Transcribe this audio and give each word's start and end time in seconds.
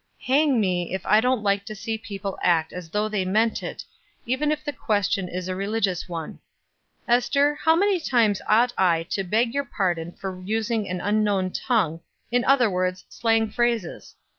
Hang 0.25 0.59
me, 0.59 0.95
if 0.95 1.05
I 1.05 1.21
don't 1.21 1.43
like 1.43 1.63
to 1.65 1.75
see 1.75 1.95
people 1.95 2.39
act 2.41 2.73
as 2.73 2.89
though 2.89 3.07
they 3.07 3.23
meant 3.23 3.61
it, 3.61 3.85
even 4.25 4.51
if 4.51 4.65
the 4.65 4.73
question 4.73 5.27
is 5.29 5.47
a 5.47 5.55
religious 5.55 6.09
one. 6.09 6.39
Ester, 7.07 7.53
how 7.53 7.75
many 7.75 7.99
times 7.99 8.41
ought 8.49 8.73
I 8.79 9.03
to 9.11 9.23
beg 9.23 9.53
your 9.53 9.63
pardon 9.65 10.11
for 10.13 10.41
using 10.43 10.89
an 10.89 11.01
unknown 11.01 11.51
tongue 11.51 12.01
in 12.31 12.43
other 12.45 12.67
words, 12.67 13.05
slang 13.09 13.51
phrases? 13.51 14.15